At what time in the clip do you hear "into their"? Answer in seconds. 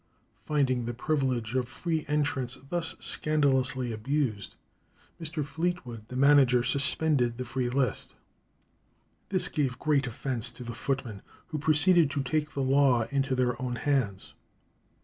13.11-13.61